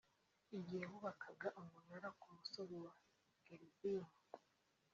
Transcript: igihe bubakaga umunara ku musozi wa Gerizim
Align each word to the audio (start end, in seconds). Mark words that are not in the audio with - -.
igihe 0.57 0.83
bubakaga 0.91 1.47
umunara 1.61 2.07
ku 2.19 2.27
musozi 2.37 2.77
wa 2.85 2.93
Gerizim 3.45 4.05